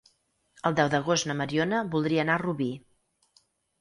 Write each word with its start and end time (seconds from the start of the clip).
El 0.69 0.77
deu 0.79 0.87
d'agost 0.93 1.29
na 1.31 1.35
Mariona 1.43 1.81
voldria 1.97 2.25
anar 2.25 2.39
a 2.39 2.43
Rubí. 2.47 2.71